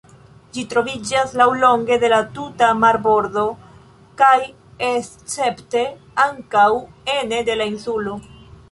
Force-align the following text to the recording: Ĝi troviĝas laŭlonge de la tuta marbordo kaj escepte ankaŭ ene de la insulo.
Ĝi 0.53 0.61
troviĝas 0.69 1.35
laŭlonge 1.41 1.97
de 2.05 2.09
la 2.13 2.21
tuta 2.39 2.71
marbordo 2.85 3.45
kaj 4.23 4.33
escepte 4.89 5.87
ankaŭ 6.27 6.69
ene 7.21 7.47
de 7.51 7.63
la 7.63 7.75
insulo. 7.77 8.19